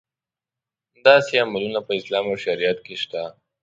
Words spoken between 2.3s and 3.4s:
او شریعت کې شته.